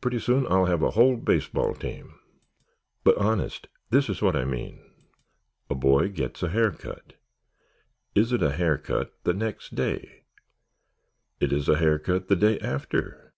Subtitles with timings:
[0.00, 2.18] "Pretty soon I'll have a whole baseball team.
[3.04, 4.82] But honest, this is what I mean.
[5.70, 7.12] A boy gets a hair cut.
[8.16, 10.24] Is it a hair cut the next day?
[11.38, 13.32] It is a hair cut the day after?